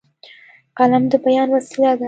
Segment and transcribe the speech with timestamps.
[0.77, 1.99] قلم د بیان وسیله ده.